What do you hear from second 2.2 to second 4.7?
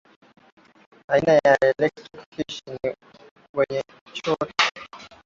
Fish ni wenye shoti